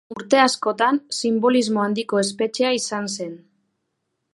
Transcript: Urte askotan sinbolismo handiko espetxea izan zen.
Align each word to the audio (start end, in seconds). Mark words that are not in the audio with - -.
Urte 0.13 0.37
askotan 0.43 0.97
sinbolismo 1.21 1.85
handiko 1.85 2.25
espetxea 2.25 2.77
izan 2.83 3.15
zen. 3.19 3.41